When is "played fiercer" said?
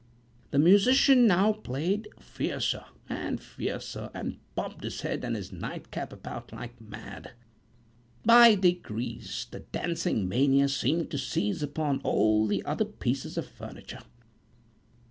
1.53-2.85